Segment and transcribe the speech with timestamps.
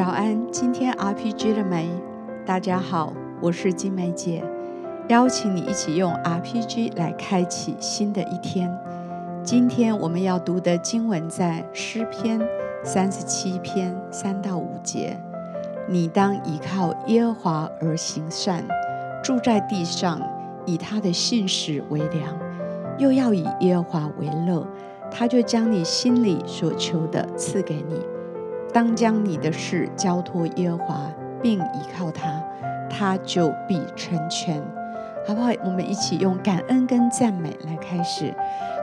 [0.00, 1.86] 早安，今天 RPG 了没？
[2.46, 4.42] 大家好，我是金梅姐，
[5.08, 8.74] 邀请你一起用 RPG 来开启新的一天。
[9.44, 12.40] 今天我们要读的经文在诗篇
[12.82, 15.20] 三十七篇三到五节。
[15.86, 18.64] 你当倚靠耶和华而行善，
[19.22, 20.18] 住在地上，
[20.64, 22.34] 以他的信实为粮，
[22.96, 24.66] 又要以耶和华为乐，
[25.10, 28.00] 他就将你心里所求的赐给你。
[28.72, 31.00] 当将你的事交托耶和华，
[31.42, 32.42] 并倚靠他，
[32.88, 34.62] 他就必成全。
[35.26, 35.50] 好不好？
[35.64, 38.34] 我们一起用感恩跟赞美来开始。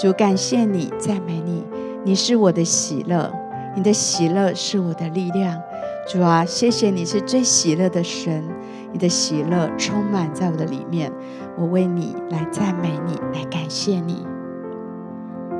[0.00, 1.66] 主，感谢你，赞美你，
[2.04, 3.32] 你是我的喜乐，
[3.74, 5.60] 你的喜乐是我的力量。
[6.08, 8.44] 主啊，谢谢你是最喜乐的神，
[8.92, 11.12] 你的喜乐充满在我的里面。
[11.58, 14.24] 我为你来赞美你，来感谢你。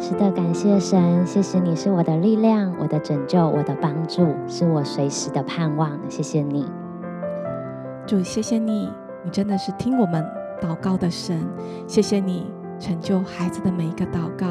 [0.02, 6.00] 是的，感谢神，谢谢你是我的力量，我的拯救，我的帮助，是我随时的盼望。
[6.08, 6.64] 谢谢你，
[8.06, 8.90] 主，谢谢你，
[9.22, 10.24] 你真的是听我们
[10.58, 11.46] 祷告的神。
[11.86, 14.46] 谢谢你成就孩子的每一个祷告。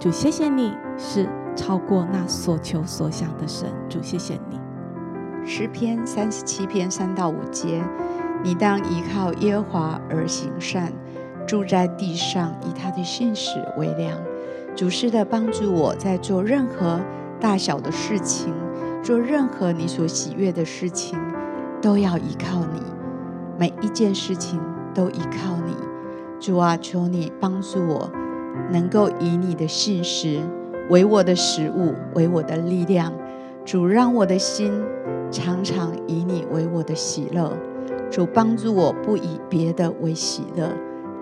[0.00, 3.68] 主，谢谢你是超过那所求所想的神。
[3.90, 4.58] 主，谢谢你。
[5.44, 7.84] 诗篇三十七篇三到五节，
[8.42, 10.90] 你当依靠耶和华而行善，
[11.46, 14.18] 住在地上，以他的信使为粮。
[14.76, 17.00] 主是的帮助我在做任何
[17.40, 18.52] 大小的事情，
[19.02, 21.18] 做任何你所喜悦的事情，
[21.80, 22.82] 都要依靠你。
[23.58, 24.60] 每一件事情
[24.92, 25.74] 都依靠你。
[26.38, 28.10] 主啊，求你帮助我，
[28.70, 30.40] 能够以你的信实
[30.90, 33.10] 为我的食物，为我的力量。
[33.64, 34.70] 主让我的心
[35.30, 37.50] 常常以你为我的喜乐。
[38.10, 40.70] 主帮助我不以别的为喜乐，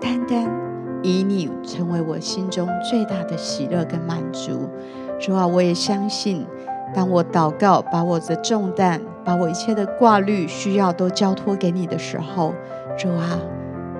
[0.01, 0.74] 单单。
[1.05, 4.67] 以你成为我心中最大的喜乐跟满足，
[5.19, 6.43] 主啊，我也相信，
[6.95, 12.55] 当我祷告，把我的重担，把我一切的挂虑、需要都交托给你的时候，
[12.97, 13.37] 主啊，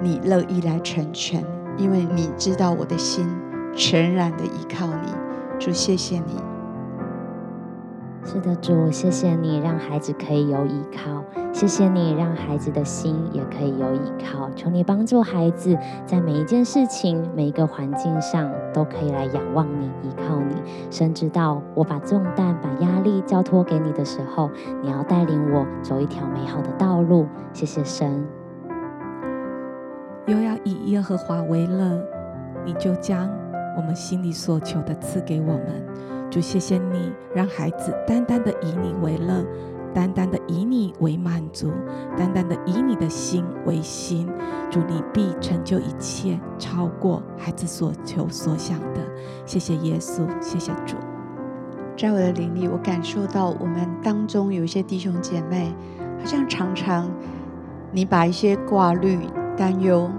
[0.02, 1.46] 你乐意来成全，
[1.78, 3.28] 因为你知道我的心
[3.75, 5.13] 全然的依靠你，
[5.59, 6.54] 主，谢谢你。
[8.28, 14.50] 是的，主，谢谢你让孩子可以有依靠，谢谢你让孩子的心也可以有依靠。
[14.56, 15.78] 求你帮助孩子
[16.08, 20.56] 在每一件事情、每一个环境上都可以来仰望你、依靠你。
[20.90, 24.50] 神知道我把重担、把压力交托给你的时候，
[24.81, 27.28] 你要带领我走一条美好的道路。
[27.53, 28.25] 谢谢神。
[30.25, 32.02] 又要以耶和华为乐，
[32.66, 33.30] 你就将
[33.78, 35.85] 我们心里所求的赐给我们。
[36.30, 39.46] 主，谢谢你让孩子单单的以你为乐，
[39.94, 41.72] 单单的以你为满足，
[42.18, 44.28] 单单的以你的心为心。
[44.69, 49.00] 主，你必成就一切，超过孩子所求所想的。
[49.46, 50.96] 谢谢耶稣，谢谢主。
[51.97, 55.74] 在我的灵里，我感受到我们当中有一些弟兄姐妹，
[56.19, 57.09] 好像常常
[57.94, 59.19] 你把一些挂虑、
[59.56, 60.12] 担忧，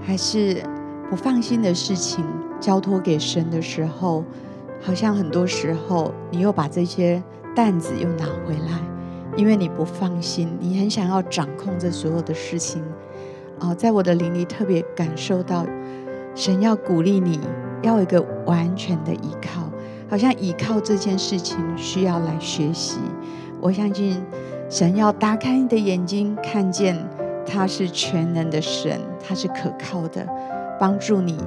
[0.00, 0.60] 还是
[1.08, 2.24] 不放心的事情
[2.58, 4.24] 交托给神的时候。
[4.80, 7.22] 好像很多时候，你又把这些
[7.54, 8.80] 担子又拿回来，
[9.36, 12.82] 因为你不放心，你很想要掌控这所有的事情。
[13.58, 15.66] 哦，在我的灵里特别感受到，
[16.34, 17.40] 神要鼓励你，
[17.82, 19.62] 要有一个完全的依靠，
[20.08, 22.98] 好像依靠这件事情需要来学习。
[23.60, 24.22] 我相信
[24.68, 26.96] 神要打开你的眼睛，看见
[27.46, 30.26] 他是全能的神，他是可靠的，
[30.78, 31.38] 帮助你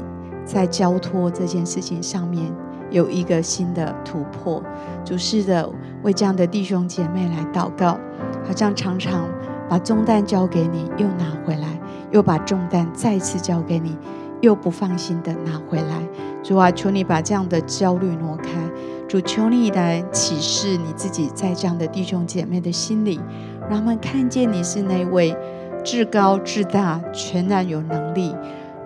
[0.45, 2.51] 在交托这件事情上面。
[2.91, 4.63] 有一个新的突破，
[5.05, 5.69] 主是的，
[6.01, 7.99] 为这样的弟兄姐妹来祷告，
[8.43, 9.29] 好像常常
[9.69, 11.79] 把重担交给你，又拿回来，
[12.09, 13.95] 又把重担再次交给你，
[14.41, 16.01] 又不放心的拿回来。
[16.41, 18.49] 主啊，求你把这样的焦虑挪开。
[19.07, 23.21] 主，求你来启示你自己在这样的弟兄姐妹的心里，
[23.69, 25.37] 让他们看见你是那位
[25.83, 28.35] 至高至大、全然有能力、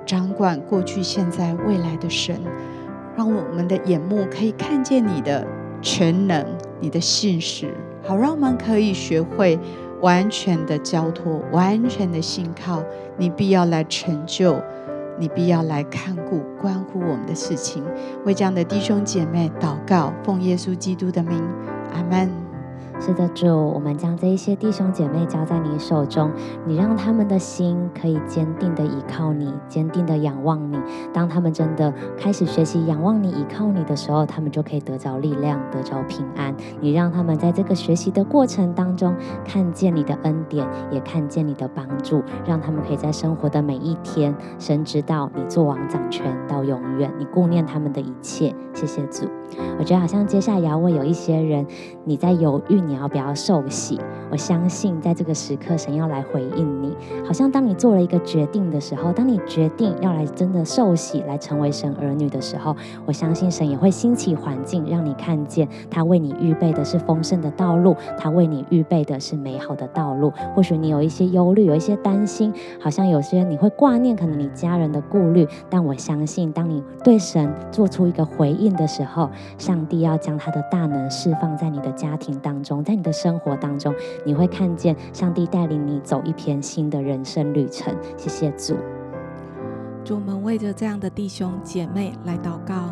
[0.06, 2.40] 掌管过去、现在、未来的神。
[3.16, 5.46] 让我们的眼目可以看见你的
[5.84, 6.44] 全能，
[6.80, 9.60] 你的信实，好让我们可以学会
[10.02, 12.82] 完全的交托，完全的信靠
[13.18, 14.60] 你，必要来成就，
[15.20, 17.84] 你必要来看顾关乎我们的事情。
[18.26, 21.40] 为这样的弟兄姐妹祷告，奉耶稣基督的名，
[21.94, 22.43] 阿门。
[23.00, 26.32] 是的，主，我们将这一些弟兄姐妹交在你手中，
[26.66, 30.80] 你让他们的心可以坚定的依靠你，坚定的仰望你。
[31.12, 36.56] 当他们真的开始学习仰望你、依靠你的时候，他们就可以得着力量，得着平安。
[36.80, 39.14] 你让他们在这个学习的过程当中，
[39.44, 48.56] 看见你的恩典，也看见你的帮助，让他们可以在生活的每一天，深知道你作王掌权到永远，你顾念他们的一切。
[48.74, 49.28] 谢谢主。
[49.80, 51.66] 我觉得好像接下来要问有一些人，
[52.04, 54.00] 你在犹豫你要不要受洗。
[54.32, 56.96] 我相信在这个时刻，神要来回应你。
[57.26, 70.32] 好像当你做了一个决定的时候，当你决定要来真的受洗，来成为神儿女的时候，我相信神也会兴起环境，让你看见他为你预备的是丰盛的道路，他为你预备的是美好的道路。
[70.56, 75.48] 或许你有一些忧虑，有一些担心，好像有些你会挂念，可能你家人的顾虑。
[75.70, 83.94] 但我相信，当你对神做出一个回应的时候，上帝要将他的大能释放在你的家庭当中，在你的生活当中，
[84.26, 87.96] 你会看见上帝带领你走一篇新的人生旅程。
[88.18, 88.76] 谢谢主，
[90.04, 92.90] 主，我们为着这样的弟兄姐妹来祷告，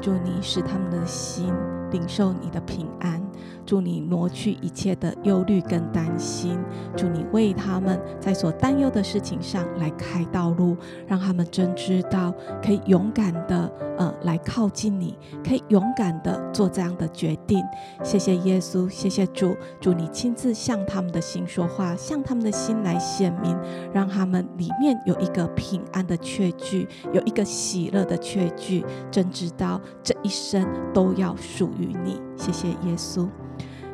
[0.00, 1.52] 祝你使他们的心
[1.90, 3.20] 领受你的平安。
[3.66, 6.58] 祝你挪去一切的忧虑跟担心，
[6.96, 10.76] 祝你为他们在所担忧的事情上来开道路，
[11.06, 15.16] 让他们真知道可以勇敢的呃来靠近你，
[15.46, 17.62] 可以勇敢的做这样的决定。
[18.02, 23.56] 谢谢耶稣，谢谢主，祝你亲自向他们的心说话，向他们的心来显明，
[23.92, 32.20] 让他们里面有一个平安的确据，有一个喜乐的确据，真知道这一生都要属于你。
[32.36, 33.28] 谢谢耶稣。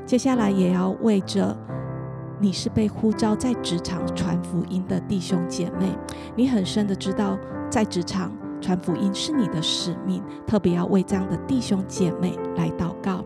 [0.04, 1.56] 接下来也要为着
[2.38, 5.88] 你是被呼召在职场传福音的弟兄姐妹，
[6.36, 7.36] 你很深的知道，
[7.68, 13.24] 在职场传福音是你的使命，特别要为这样的弟兄姐妹来祷告。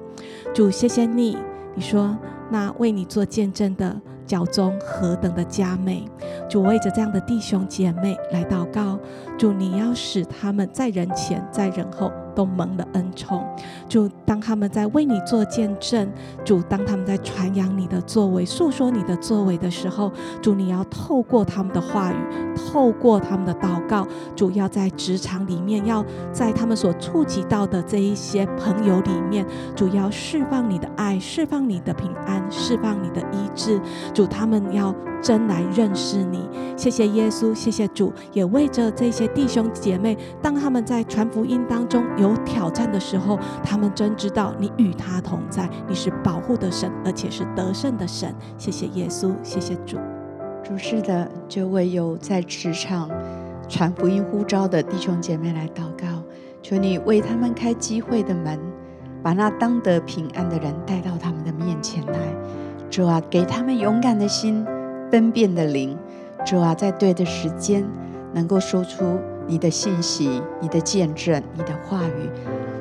[0.54, 1.36] 主，谢谢你，
[1.74, 2.16] 你说
[2.50, 6.08] 那为你做见证的脚踪何等的佳美。
[6.48, 8.98] 主，为着这样的弟兄姐妹来祷告，
[9.36, 12.10] 主，你要使他们在人前在人后。
[12.40, 13.44] 都蒙了恩宠，
[13.86, 16.10] 主，当他们在为你做见证，
[16.42, 20.10] 主，当他们在传扬你的作为、诉说你的作为的时候，
[20.40, 22.16] 主，你要透过他们的话语，
[22.56, 26.02] 透过他们的祷告，主要在职场里面，要
[26.32, 29.44] 在他们所触及到的这一些朋友里面，
[29.76, 33.78] 主要释放你的爱，释放你的平安，释放你的医治，
[34.14, 36.48] 主，他们要真来认识你。
[36.76, 42.04] 谢谢耶稣，谢谢主，也为着这些弟兄姐妹，当他们在传福音当中。
[42.16, 48.34] 有挑战的时候，他们真知道你与他同在，你是保护的神，而且是得胜的神。
[48.58, 49.96] 谢谢耶稣，谢谢主。
[50.62, 53.08] 主是的，就为有在职场
[53.68, 56.22] 传福音呼召的弟兄姐妹来祷告，
[56.62, 58.58] 求你为他们开机会的门，
[59.22, 62.18] 把那当得平安的人带到他们的面前来。
[62.90, 64.66] 主啊，给他们勇敢的心，
[65.10, 65.96] 分辨的灵。
[66.46, 67.84] 主啊，在对的时间
[68.32, 69.18] 能够说出。
[69.46, 72.30] 你的信息、你的见证、你的话语，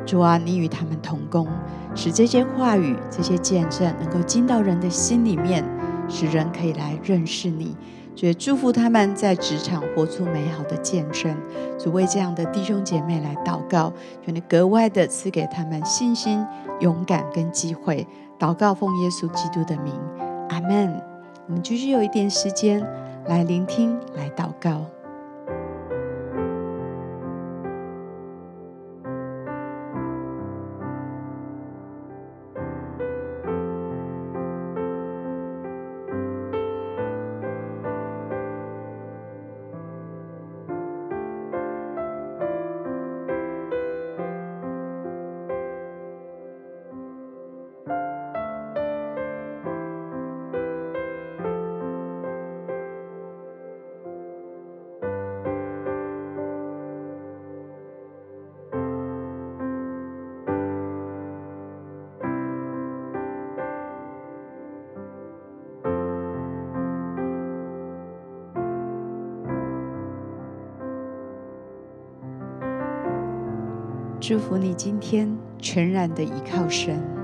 [0.05, 1.47] 主啊，你与他们同工，
[1.95, 5.65] 使这些话语、这些见证能够进到人的心里面，
[6.07, 7.75] 使人可以来认识你。
[8.15, 11.35] 主也祝福他们在职场活出美好的见证。
[11.79, 13.91] 主为这样的弟兄姐妹来祷告，
[14.23, 16.45] 求你格外的赐给他们信心、
[16.81, 18.05] 勇敢跟机会。
[18.37, 19.91] 祷告奉耶稣基督的名，
[20.49, 21.18] 阿门。
[21.49, 22.79] 我们继续有一点时间
[23.25, 24.85] 来聆听、来祷告。
[74.29, 77.18] 祝福你今天全然的依靠神。